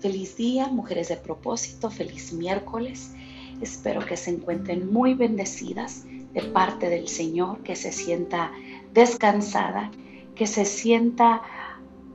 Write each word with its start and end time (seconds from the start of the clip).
Feliz 0.00 0.36
día, 0.36 0.68
mujeres 0.68 1.08
de 1.08 1.16
propósito, 1.16 1.90
feliz 1.90 2.32
miércoles. 2.32 3.14
Espero 3.60 4.06
que 4.06 4.16
se 4.16 4.30
encuentren 4.30 4.92
muy 4.92 5.14
bendecidas 5.14 6.04
de 6.32 6.42
parte 6.42 6.88
del 6.88 7.08
Señor, 7.08 7.64
que 7.64 7.74
se 7.74 7.90
sienta 7.90 8.52
descansada, 8.92 9.90
que 10.36 10.46
se 10.46 10.64
sienta 10.64 11.42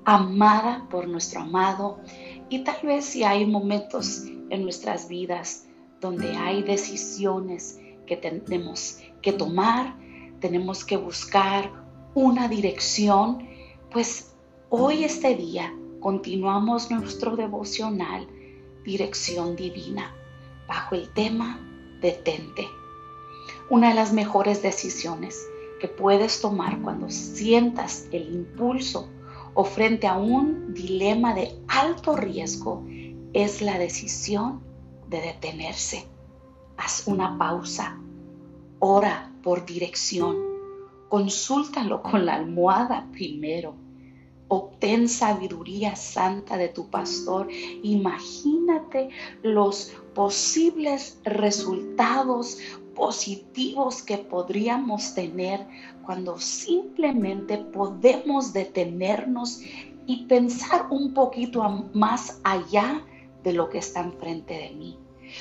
amada 0.05 0.87
por 0.89 1.09
nuestro 1.09 1.41
amado. 1.41 1.99
Y 2.47 2.59
tal 2.59 2.77
vez 2.83 3.03
si 3.03 3.25
hay 3.25 3.45
momentos 3.45 4.23
en 4.49 4.63
nuestras 4.63 5.09
vidas 5.09 5.67
donde 5.99 6.37
hay 6.37 6.63
decisiones 6.63 7.81
que 8.05 8.15
tenemos 8.15 8.99
que 9.21 9.33
tomar, 9.33 9.93
tenemos 10.39 10.85
que 10.85 10.95
buscar 10.95 11.69
una 12.15 12.47
dirección, 12.47 13.45
pues 13.91 14.33
hoy 14.69 15.03
este 15.03 15.35
día 15.35 15.73
continuamos 16.03 16.91
nuestro 16.91 17.37
devocional 17.37 18.27
Dirección 18.83 19.55
Divina 19.55 20.13
bajo 20.67 20.95
el 20.95 21.07
tema 21.13 21.61
Detente. 22.01 22.67
Una 23.69 23.87
de 23.87 23.95
las 23.95 24.11
mejores 24.11 24.61
decisiones 24.61 25.47
que 25.79 25.87
puedes 25.87 26.41
tomar 26.41 26.81
cuando 26.81 27.09
sientas 27.09 28.09
el 28.11 28.33
impulso 28.35 29.07
o 29.53 29.63
frente 29.63 30.05
a 30.05 30.17
un 30.17 30.73
dilema 30.73 31.33
de 31.33 31.57
alto 31.69 32.17
riesgo 32.17 32.85
es 33.31 33.61
la 33.61 33.79
decisión 33.79 34.61
de 35.07 35.21
detenerse. 35.21 36.05
Haz 36.75 37.07
una 37.07 37.37
pausa, 37.37 37.97
ora 38.79 39.31
por 39.41 39.65
dirección, 39.65 40.35
consúltalo 41.07 42.01
con 42.01 42.25
la 42.25 42.33
almohada 42.33 43.07
primero 43.13 43.82
Obtén 44.53 45.09
sabiduría 45.09 45.95
santa 45.95 46.57
de 46.57 46.69
tu 46.69 46.87
pastor. 46.87 47.47
Imagínate 47.81 49.09
los 49.41 49.91
posibles 50.13 51.17
resultados 51.23 52.59
positivos 52.93 54.03
que 54.03 54.19
podríamos 54.19 55.15
tener 55.15 55.65
cuando 56.05 56.37
simplemente 56.37 57.57
podemos 57.57 58.53
detenernos 58.53 59.61
y 60.05 60.25
pensar 60.25 60.85
un 60.91 61.15
poquito 61.15 61.89
más 61.95 62.39
allá 62.43 63.03
de 63.43 63.53
lo 63.53 63.71
que 63.71 63.79
está 63.79 64.01
enfrente 64.01 64.53
de 64.53 64.69
mí. 64.75 64.99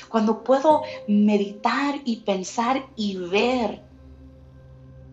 Cuando 0.09 0.43
puedo 0.43 0.81
meditar 1.07 2.01
y 2.03 2.15
pensar 2.21 2.83
y 2.95 3.17
ver 3.17 3.83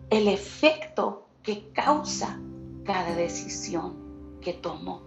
el 0.09 0.27
efecto 0.27 1.27
que 1.43 1.69
causa 1.73 2.39
cada 2.85 3.15
decisión 3.15 3.95
que 4.41 4.53
tomo. 4.53 5.01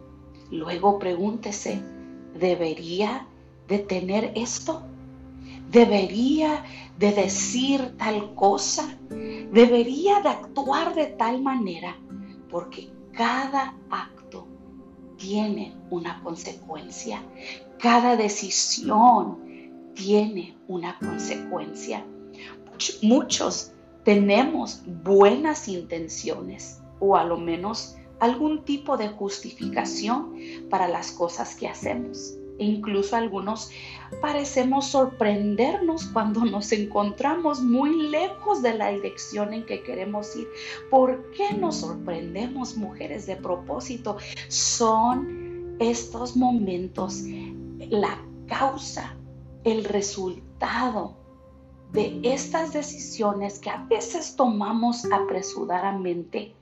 Luego 0.51 0.99
pregúntese, 0.99 1.83
¿debería 2.39 3.27
de 3.69 3.79
tener 3.79 4.33
esto? 4.37 4.83
¿Debería 5.71 6.65
de 6.99 7.13
decir 7.13 7.97
tal 7.97 8.35
cosa? 8.35 8.97
¿Debería 9.09 10.21
de 10.21 10.29
actuar 10.29 10.95
de 10.95 11.07
tal 11.07 11.43
manera? 11.43 11.97
Porque 12.51 12.91
cada 13.13 13.75
acto 13.91 14.47
tiene 15.17 15.75
una 15.91 16.23
consecuencia. 16.23 17.23
Cada 17.79 18.17
decisión 18.17 19.39
tiene 19.95 20.57
una 20.69 20.99
consecuencia. 20.99 22.05
Muchos 23.03 23.73
tenemos 24.05 24.83
buenas 25.03 25.69
intenciones, 25.69 26.83
o 27.01 27.17
a 27.17 27.25
lo 27.25 27.37
menos 27.37 27.97
algún 28.21 28.65
tipo 28.65 28.97
de 28.97 29.09
justificación 29.09 30.35
para 30.71 30.89
las 30.89 31.13
cosas 31.13 31.55
que 31.55 31.69
hacemos. 31.69 32.35
E 32.59 32.65
incluso 32.65 33.17
algunos 33.17 33.71
parecemos 34.21 34.87
sorprendernos 34.87 36.07
cuando 36.07 36.45
nos 36.45 36.71
encontramos 36.71 37.61
muy 37.61 38.09
lejos 38.11 38.63
de 38.63 38.75
la 38.75 38.91
dirección 38.91 39.53
en 39.53 39.67
que 39.67 39.83
queremos 39.83 40.37
ir. 40.37 40.47
¿Por 40.89 41.31
qué 41.33 41.53
nos 41.53 41.79
sorprendemos, 41.79 42.77
mujeres 42.77 43.27
de 43.27 43.37
propósito? 43.37 44.19
Son 44.49 45.77
estos 45.81 46.37
momentos 46.37 47.23
la 47.91 48.19
causa, 48.47 49.17
el 49.65 49.85
resultado 49.85 51.17
de 51.93 52.21
estas 52.23 52.73
decisiones 52.73 53.59
que 53.59 53.71
a 53.71 53.85
veces 53.89 54.37
tomamos 54.37 55.05
apresuradamente 55.13 56.55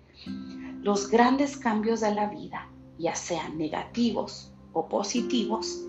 los 0.83 1.11
grandes 1.11 1.57
cambios 1.57 2.01
de 2.01 2.15
la 2.15 2.29
vida, 2.29 2.69
ya 2.99 3.15
sean 3.15 3.57
negativos 3.59 4.53
o 4.73 4.89
positivos, 4.89 5.85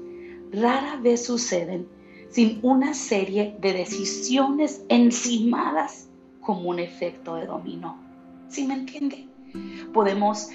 rara 0.51 0.97
vez 0.97 1.25
suceden 1.25 1.87
sin 2.29 2.59
una 2.63 2.93
serie 2.93 3.55
de 3.59 3.73
decisiones 3.73 4.83
encimadas 4.89 6.09
como 6.41 6.69
un 6.69 6.79
efecto 6.79 7.35
de 7.35 7.45
dominó. 7.45 7.97
¿Sí 8.49 8.65
me 8.65 8.73
entiende? 8.73 9.27
Podemos 9.93 10.49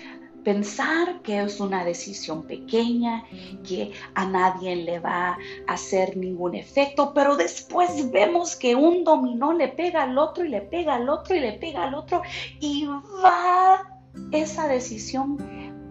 pensar 0.44 1.20
que 1.22 1.40
es 1.42 1.60
una 1.60 1.84
decisión 1.84 2.44
pequeña, 2.44 3.24
que 3.66 3.92
a 4.14 4.26
nadie 4.26 4.76
le 4.76 4.98
va 5.00 5.30
a 5.30 5.38
hacer 5.66 6.16
ningún 6.16 6.54
efecto, 6.54 7.12
pero 7.14 7.36
después 7.36 8.10
vemos 8.10 8.56
que 8.56 8.74
un 8.74 9.04
dominó 9.04 9.52
le 9.52 9.68
pega 9.68 10.04
al 10.04 10.18
otro 10.18 10.44
y 10.44 10.48
le 10.48 10.62
pega 10.62 10.94
al 10.94 11.08
otro 11.08 11.34
y 11.34 11.40
le 11.40 11.52
pega 11.52 11.84
al 11.84 11.94
otro 11.94 12.22
y 12.60 12.86
va 13.22 14.00
esa 14.32 14.68
decisión 14.68 15.36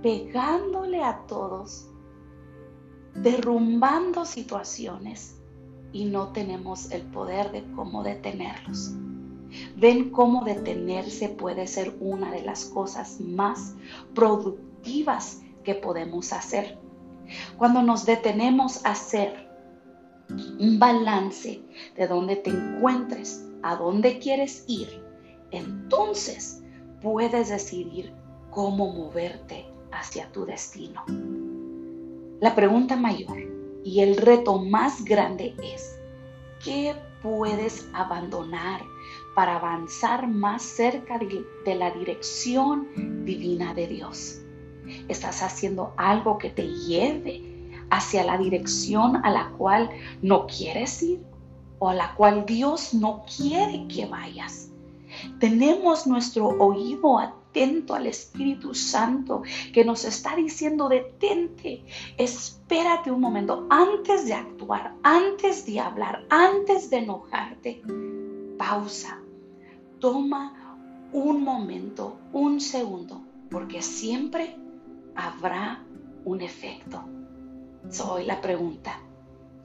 pegándole 0.01 1.03
a 1.03 1.25
todos, 1.27 1.87
derrumbando 3.15 4.25
situaciones 4.25 5.41
y 5.91 6.05
no 6.05 6.31
tenemos 6.33 6.91
el 6.91 7.01
poder 7.03 7.51
de 7.51 7.63
cómo 7.73 8.03
detenerlos. 8.03 8.93
Ven 9.75 10.09
cómo 10.09 10.43
detenerse 10.43 11.29
puede 11.29 11.67
ser 11.67 11.95
una 11.99 12.31
de 12.31 12.41
las 12.41 12.65
cosas 12.65 13.19
más 13.19 13.75
productivas 14.13 15.41
que 15.63 15.75
podemos 15.75 16.33
hacer. 16.33 16.77
Cuando 17.57 17.81
nos 17.81 18.05
detenemos 18.05 18.85
a 18.85 18.91
hacer 18.91 19.47
un 20.59 20.79
balance 20.79 21.61
de 21.95 22.07
dónde 22.07 22.37
te 22.37 22.49
encuentres, 22.49 23.45
a 23.63 23.75
dónde 23.75 24.19
quieres 24.19 24.65
ir, 24.67 25.03
entonces 25.51 26.63
puedes 27.01 27.49
decidir 27.49 28.13
cómo 28.49 28.91
moverte 28.91 29.65
hacia 29.91 30.31
tu 30.31 30.45
destino. 30.45 31.03
La 32.39 32.55
pregunta 32.55 32.95
mayor 32.95 33.37
y 33.83 34.01
el 34.01 34.17
reto 34.17 34.59
más 34.59 35.03
grande 35.05 35.55
es, 35.63 35.99
¿qué 36.63 36.95
puedes 37.21 37.87
abandonar 37.93 38.81
para 39.37 39.57
avanzar 39.57 40.27
más 40.27 40.63
cerca 40.63 41.19
de, 41.19 41.75
la 41.75 41.91
dirección 41.91 42.87
divina 43.23 43.75
de 43.75 43.85
Dios. 43.85 44.41
Estás 45.09 45.43
haciendo 45.43 45.93
algo 45.95 46.39
que 46.39 46.49
te 46.49 46.67
lleve 46.67 47.43
hacia 47.91 48.23
la 48.23 48.39
dirección 48.39 49.23
a 49.23 49.29
la 49.29 49.49
cual 49.49 49.91
no 50.23 50.47
quieres 50.47 51.03
ir 51.03 51.21
o 51.77 51.89
a 51.89 51.93
la 51.93 52.15
cual 52.15 52.47
Dios 52.47 52.95
no 52.95 53.25
quiere 53.37 53.87
que 53.87 54.07
vayas. 54.07 54.71
Tenemos 55.39 56.07
nuestro 56.07 56.47
oído 56.47 57.19
atento 57.19 57.93
al 57.93 58.07
Espíritu 58.07 58.73
Santo 58.73 59.43
que 59.71 59.85
nos 59.85 60.03
está 60.03 60.35
diciendo, 60.35 60.89
detente, 60.89 61.85
espérate 62.17 63.11
un 63.11 63.21
momento 63.21 63.67
antes 63.69 64.25
de 64.25 64.33
actuar, 64.33 64.95
antes 65.03 65.67
de 65.67 65.79
hablar, 65.79 66.25
antes 66.31 66.89
de 66.89 66.97
enojarte. 66.97 67.83
Pausa, 68.57 69.21
toma 69.99 70.53
un 71.11 71.43
momento, 71.43 72.17
un 72.33 72.59
segundo, 72.59 73.21
porque 73.49 73.81
siempre 73.81 74.55
habrá 75.15 75.83
un 76.25 76.41
efecto. 76.41 77.03
Soy 77.89 78.25
la 78.25 78.41
pregunta, 78.41 78.99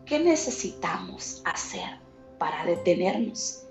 ¿qué 0.06 0.20
necesitamos 0.20 1.43
hacer 1.44 1.99
para 2.38 2.64
detenernos? 2.64 3.64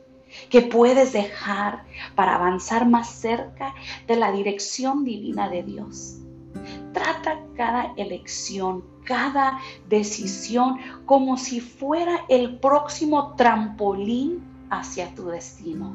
¿Qué 0.49 0.61
puedes 0.61 1.13
dejar 1.13 1.83
para 2.15 2.35
avanzar 2.35 2.87
más 2.87 3.09
cerca 3.09 3.73
de 4.07 4.15
la 4.15 4.31
dirección 4.31 5.03
divina 5.03 5.49
de 5.49 5.63
Dios? 5.63 6.19
Trata 6.93 7.39
cada 7.55 7.93
elección, 7.97 8.83
cada 9.05 9.59
decisión 9.89 10.77
como 11.05 11.37
si 11.37 11.59
fuera 11.59 12.25
el 12.29 12.59
próximo 12.59 13.35
trampolín 13.35 14.43
hacia 14.69 15.13
tu 15.15 15.27
destino. 15.27 15.93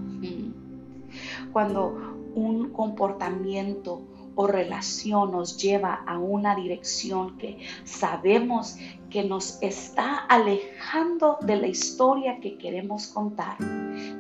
Cuando 1.57 1.89
un 2.35 2.69
comportamiento 2.69 4.03
o 4.35 4.47
relación 4.47 5.33
nos 5.33 5.57
lleva 5.57 6.03
a 6.07 6.19
una 6.19 6.55
dirección 6.55 7.39
que 7.39 7.67
sabemos 7.85 8.77
que 9.09 9.25
nos 9.25 9.57
está 9.63 10.19
alejando 10.19 11.39
de 11.41 11.57
la 11.57 11.67
historia 11.67 12.41
que 12.41 12.59
queremos 12.59 13.07
contar, 13.07 13.57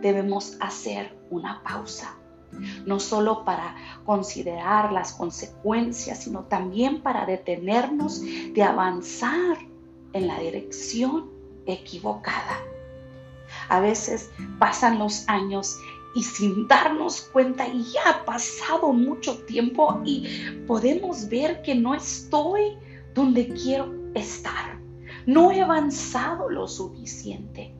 debemos 0.01 0.57
hacer 0.61 1.15
una 1.29 1.63
pausa. 1.63 2.17
no 2.87 2.99
solo 2.99 3.45
para 3.45 3.77
considerar 4.07 4.91
las 4.91 5.13
consecuencias, 5.13 6.21
sino 6.21 6.45
también 6.45 7.03
para 7.03 7.27
detenernos 7.27 8.23
de 8.23 8.63
avanzar 8.63 9.59
en 10.15 10.27
la 10.27 10.39
dirección 10.39 11.29
equivocada. 11.67 12.57
A 13.69 13.81
veces 13.81 14.31
pasan 14.59 14.99
los 14.99 15.29
años 15.29 15.79
y 16.17 16.23
sin 16.23 16.67
darnos 16.67 17.29
cuenta 17.31 17.69
y 17.69 17.83
ya 17.83 18.01
ha 18.09 18.25
pasado 18.25 18.91
mucho 18.95 19.37
tiempo 19.45 20.01
y 20.03 20.27
podemos 20.67 21.29
ver 21.29 21.61
que 21.61 21.75
no 21.75 21.95
estoy 21.95 22.79
donde 23.13 23.49
quiero 23.49 23.95
estar. 24.15 24.81
No 25.27 25.53
he 25.53 25.61
avanzado 25.61 26.49
lo 26.49 26.67
suficiente, 26.69 27.75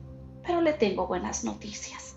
pero 0.45 0.61
le 0.61 0.73
tengo 0.73 1.07
buenas 1.07 1.43
noticias. 1.43 2.15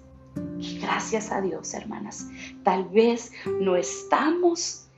Y 0.58 0.78
gracias 0.78 1.32
a 1.32 1.40
Dios, 1.40 1.72
hermanas, 1.72 2.28
tal 2.64 2.84
vez 2.90 3.32
no 3.58 3.76
estamos 3.76 4.88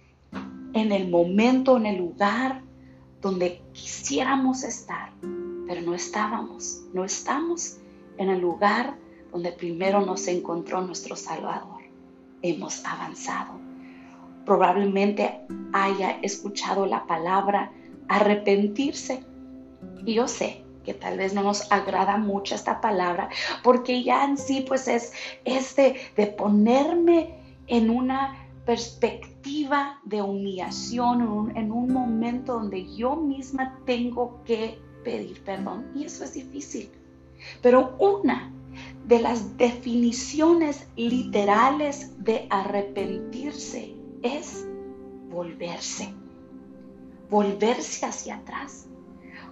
en 0.73 0.91
el 0.91 1.09
momento, 1.09 1.77
en 1.77 1.87
el 1.87 1.99
lugar 1.99 2.65
donde 3.21 3.63
quisiéramos 3.73 4.65
estar, 4.65 5.13
pero 5.69 5.83
no 5.83 5.95
estábamos, 5.95 6.83
no 6.93 7.05
estamos 7.05 7.77
en 8.19 8.29
el 8.29 8.41
lugar 8.41 8.97
donde 9.33 9.53
primero 9.53 10.01
nos 10.01 10.29
encontró 10.29 10.83
nuestro 10.83 11.17
Salvador. 11.17 11.83
Hemos 12.43 12.85
avanzado. 12.85 13.55
Probablemente 14.45 15.41
haya 15.73 16.19
escuchado 16.23 16.87
la 16.87 17.07
palabra 17.07 17.73
arrepentirse. 18.09 19.25
Y 20.05 20.15
yo 20.15 20.29
sé 20.29 20.65
que 20.85 20.95
tal 20.95 21.17
vez 21.17 21.33
no 21.33 21.43
nos 21.43 21.71
agrada 21.71 22.19
mucho 22.19 22.55
esta 22.55 22.81
palabra, 22.81 23.29
porque 23.63 24.03
ya 24.03 24.25
en 24.25 24.37
sí 24.37 24.65
pues 24.67 24.89
es 24.89 25.13
este 25.45 25.95
de 26.17 26.27
ponerme 26.27 27.35
en 27.69 27.89
una 27.89 28.37
perspectiva 28.67 30.01
de 30.05 30.23
humillación, 30.23 31.53
en 31.57 31.73
un 31.73 31.93
momento 31.93 32.55
donde 32.55 32.95
yo 32.95 33.17
misma 33.17 33.79
tengo 33.87 34.43
que 34.45 34.79
pedir 35.05 35.43
perdón. 35.45 35.91
Y 35.95 36.05
eso 36.05 36.25
es 36.25 36.35
difícil. 36.35 36.91
Pero 37.61 37.97
una 37.99 38.52
de 39.07 39.21
las 39.21 39.57
definiciones 39.57 40.87
literales 40.97 42.13
de 42.25 42.47
arrepentirse 42.51 43.95
es 44.23 44.67
volverse, 45.29 46.15
volverse 47.29 48.07
hacia 48.07 48.37
atrás. 48.37 48.87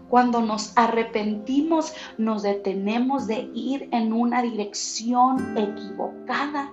Cuando 0.09 0.41
nos 0.41 0.73
arrepentimos, 0.77 1.93
nos 2.19 2.43
detenemos 2.43 3.27
de 3.27 3.51
ir 3.55 3.89
en 3.93 4.13
una 4.13 4.43
dirección 4.43 5.57
equivocada 5.57 6.73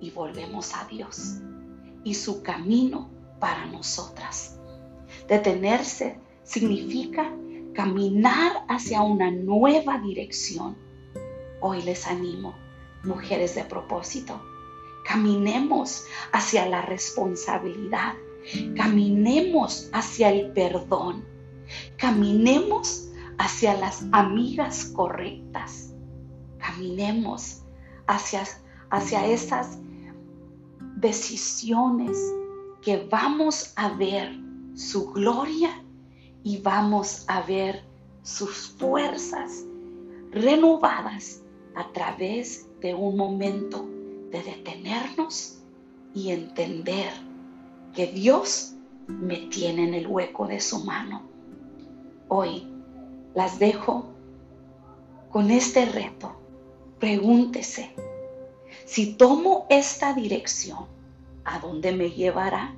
y 0.00 0.10
volvemos 0.10 0.74
a 0.76 0.84
Dios 0.84 1.40
y 2.04 2.14
su 2.14 2.42
camino 2.42 3.10
para 3.40 3.66
nosotras. 3.66 4.58
Detenerse 5.28 6.18
significa 6.44 7.32
caminar 7.74 8.64
hacia 8.68 9.02
una 9.02 9.30
nueva 9.30 9.98
dirección 9.98 10.76
Hoy 11.60 11.82
les 11.82 12.06
animo, 12.06 12.54
mujeres 13.02 13.56
de 13.56 13.64
propósito, 13.64 14.40
caminemos 15.04 16.04
hacia 16.32 16.66
la 16.66 16.82
responsabilidad, 16.82 18.14
caminemos 18.76 19.90
hacia 19.92 20.30
el 20.30 20.52
perdón, 20.52 21.24
caminemos 21.96 23.08
hacia 23.38 23.74
las 23.74 24.04
amigas 24.12 24.84
correctas, 24.84 25.94
caminemos 26.58 27.62
hacia, 28.06 28.44
hacia 28.90 29.26
esas 29.26 29.78
decisiones 30.96 32.18
que 32.82 33.08
vamos 33.10 33.72
a 33.74 33.88
ver 33.94 34.38
su 34.74 35.10
gloria 35.10 35.82
y 36.44 36.58
vamos 36.58 37.24
a 37.26 37.42
ver 37.42 37.84
sus 38.22 38.68
fuerzas 38.78 39.64
renovadas 40.30 41.42
a 41.78 41.92
través 41.92 42.68
de 42.80 42.92
un 42.92 43.16
momento 43.16 43.88
de 44.32 44.42
detenernos 44.42 45.60
y 46.12 46.30
entender 46.30 47.12
que 47.94 48.08
Dios 48.08 48.74
me 49.06 49.36
tiene 49.46 49.86
en 49.86 49.94
el 49.94 50.08
hueco 50.08 50.48
de 50.48 50.60
su 50.60 50.84
mano. 50.84 51.22
Hoy 52.26 52.66
las 53.36 53.60
dejo 53.60 54.06
con 55.30 55.52
este 55.52 55.86
reto. 55.86 56.32
Pregúntese, 56.98 57.94
si 58.84 59.14
tomo 59.14 59.66
esta 59.70 60.14
dirección, 60.14 60.86
¿a 61.44 61.60
dónde 61.60 61.92
me 61.92 62.10
llevará? 62.10 62.74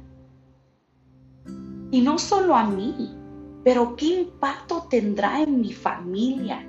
Y 1.91 2.03
no 2.03 2.19
solo 2.19 2.55
a 2.55 2.65
mí, 2.65 3.17
pero 3.65 3.97
qué 3.97 4.21
impacto 4.21 4.89
tendrá 4.91 5.41
en 5.41 5.59
mi 5.59 5.73
familia 5.73 6.69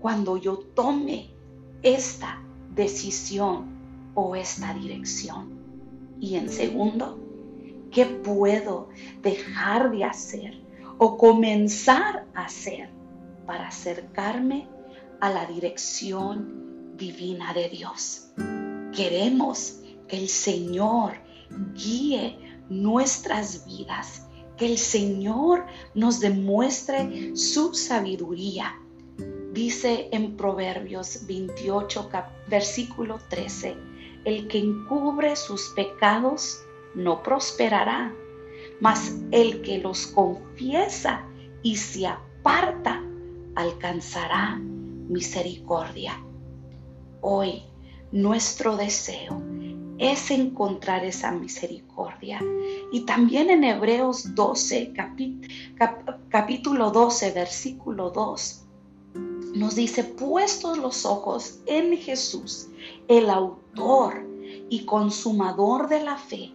cuando 0.00 0.38
yo 0.38 0.60
tome 0.74 1.36
esta 1.82 2.42
decisión 2.74 3.66
o 4.14 4.34
esta 4.36 4.74
dirección? 4.74 5.58
Y 6.20 6.36
en 6.36 6.48
segundo, 6.48 7.18
¿qué 7.90 8.06
puedo 8.06 8.88
dejar 9.22 9.90
de 9.90 10.04
hacer 10.04 10.60
o 10.98 11.16
comenzar 11.16 12.26
a 12.34 12.44
hacer 12.44 12.90
para 13.46 13.68
acercarme 13.68 14.68
a 15.20 15.30
la 15.30 15.46
dirección 15.46 16.96
divina 16.96 17.54
de 17.54 17.68
Dios? 17.68 18.32
Queremos 18.94 19.80
que 20.08 20.18
el 20.18 20.28
Señor 20.28 21.12
guíe 21.74 22.36
nuestras 22.68 23.64
vidas, 23.64 24.26
que 24.56 24.66
el 24.66 24.78
Señor 24.78 25.66
nos 25.94 26.20
demuestre 26.20 27.36
su 27.36 27.74
sabiduría 27.74 28.74
Dice 29.52 30.08
en 30.12 30.36
Proverbios 30.36 31.26
28, 31.26 32.10
versículo 32.48 33.18
13, 33.28 33.76
el 34.24 34.46
que 34.46 34.58
encubre 34.58 35.36
sus 35.36 35.68
pecados 35.70 36.60
no 36.94 37.22
prosperará, 37.22 38.14
mas 38.80 39.16
el 39.30 39.62
que 39.62 39.78
los 39.78 40.08
confiesa 40.08 41.24
y 41.62 41.76
se 41.76 42.06
aparta 42.06 43.02
alcanzará 43.54 44.56
misericordia. 44.56 46.22
Hoy 47.20 47.62
nuestro 48.12 48.76
deseo 48.76 49.42
es 49.98 50.30
encontrar 50.30 51.04
esa 51.04 51.32
misericordia. 51.32 52.40
Y 52.92 53.00
también 53.00 53.50
en 53.50 53.64
Hebreos 53.64 54.34
12, 54.34 54.92
capítulo 56.28 56.90
12, 56.90 57.32
versículo 57.32 58.10
2, 58.10 58.64
nos 59.54 59.74
dice, 59.74 60.04
puestos 60.04 60.78
los 60.78 61.04
ojos 61.04 61.60
en 61.66 61.96
Jesús, 61.96 62.68
el 63.08 63.30
autor 63.30 64.26
y 64.68 64.84
consumador 64.84 65.88
de 65.88 66.02
la 66.02 66.16
fe, 66.16 66.52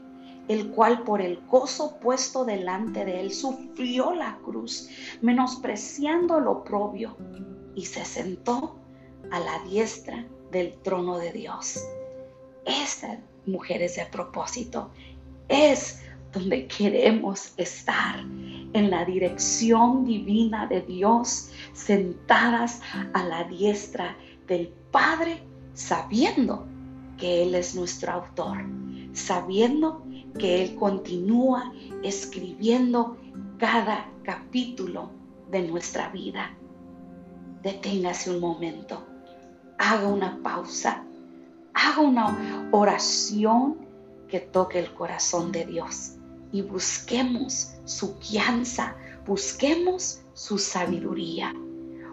el 0.47 0.69
cual 0.71 1.03
por 1.03 1.21
el 1.21 1.39
gozo 1.47 1.97
puesto 1.99 2.45
delante 2.45 3.05
de 3.05 3.21
él 3.21 3.31
sufrió 3.31 4.13
la 4.13 4.37
cruz, 4.43 4.89
menospreciando 5.21 6.39
lo 6.39 6.51
oprobio, 6.51 7.15
y 7.75 7.85
se 7.85 8.05
sentó 8.05 8.75
a 9.31 9.39
la 9.39 9.59
diestra 9.69 10.25
del 10.51 10.73
trono 10.83 11.17
de 11.17 11.31
Dios. 11.31 11.83
Estas 12.65 13.17
mujeres 13.45 13.95
de 13.95 14.05
propósito 14.05 14.89
es 15.47 16.01
donde 16.31 16.67
queremos 16.67 17.53
estar, 17.57 18.23
en 18.73 18.89
la 18.89 19.05
dirección 19.05 20.03
divina 20.05 20.67
de 20.67 20.81
Dios, 20.81 21.51
sentadas 21.73 22.81
a 23.13 23.23
la 23.23 23.43
diestra 23.45 24.17
del 24.47 24.73
Padre, 24.91 25.43
sabiendo 25.73 26.65
que 27.17 27.43
Él 27.43 27.55
es 27.55 27.75
nuestro 27.75 28.11
autor, 28.11 28.57
sabiendo 29.13 30.03
que 30.37 30.63
Él 30.63 30.75
continúa 30.75 31.71
escribiendo 32.03 33.17
cada 33.57 34.09
capítulo 34.23 35.11
de 35.51 35.67
nuestra 35.67 36.09
vida. 36.09 36.51
Deténgase 37.61 38.31
un 38.31 38.39
momento, 38.39 39.05
haga 39.77 40.07
una 40.07 40.39
pausa, 40.43 41.03
haga 41.73 42.01
una 42.01 42.69
oración 42.71 43.77
que 44.27 44.39
toque 44.39 44.79
el 44.79 44.93
corazón 44.93 45.51
de 45.51 45.65
Dios 45.65 46.17
y 46.53 46.61
busquemos 46.61 47.73
su 47.83 48.17
guianza, 48.19 48.95
busquemos 49.25 50.21
su 50.33 50.57
sabiduría. 50.57 51.53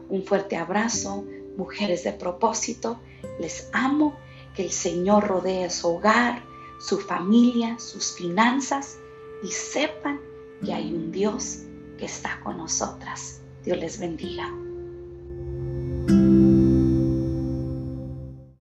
Un 0.09 0.25
fuerte 0.25 0.57
abrazo, 0.57 1.25
mujeres 1.57 2.03
de 2.03 2.13
propósito, 2.13 2.99
les 3.39 3.69
amo, 3.73 4.17
que 4.57 4.65
el 4.65 4.73
Señor 4.73 5.29
rodee 5.29 5.71
su 5.71 5.89
hogar, 5.89 6.43
su 6.81 6.99
familia, 6.99 7.79
sus 7.79 8.17
finanzas 8.17 8.99
y 9.45 9.49
sepan 9.49 10.19
que 10.65 10.73
hay 10.73 10.93
un 10.93 11.13
Dios 11.13 11.61
que 11.99 12.07
está 12.07 12.41
con 12.43 12.57
nosotras. 12.57 13.41
Dios 13.65 13.79
les 13.79 14.01
bendiga. 14.01 14.51